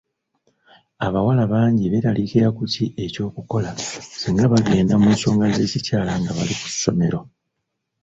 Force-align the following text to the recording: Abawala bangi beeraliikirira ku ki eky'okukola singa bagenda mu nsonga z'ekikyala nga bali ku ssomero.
Abawala 1.05 1.43
bangi 1.53 1.83
beeraliikirira 1.91 2.49
ku 2.57 2.63
ki 2.73 2.85
eky'okukola 3.05 3.69
singa 4.19 4.45
bagenda 4.53 4.93
mu 5.01 5.07
nsonga 5.15 5.45
z'ekikyala 5.55 6.11
nga 6.19 6.31
bali 6.37 6.55
ku 6.61 6.67
ssomero. 6.73 7.19